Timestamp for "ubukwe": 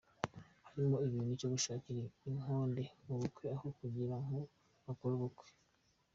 5.15-5.47